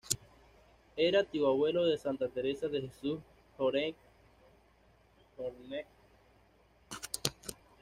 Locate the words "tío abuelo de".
1.23-1.95